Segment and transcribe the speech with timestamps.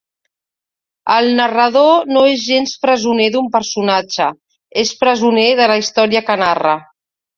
[1.15, 4.31] El narrador no és gens presoner d'un personatge,
[4.85, 6.75] és presoner de la història que narra.